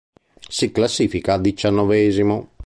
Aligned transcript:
Si 0.49 0.71
classifica 0.71 1.37
diciannovesimo. 1.37 2.53